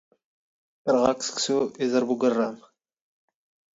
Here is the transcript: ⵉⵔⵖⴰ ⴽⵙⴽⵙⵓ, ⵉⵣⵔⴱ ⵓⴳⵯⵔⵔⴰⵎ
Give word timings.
ⵉⵔⵖⴰ 0.89 1.11
ⴽⵙⴽⵙⵓ, 1.19 1.57
ⵉⵣⵔⴱ 1.83 2.09
ⵓⴳⵯⵔⵔⴰⵎ 2.13 2.55